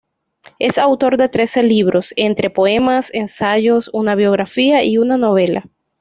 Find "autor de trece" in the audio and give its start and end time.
0.79-1.61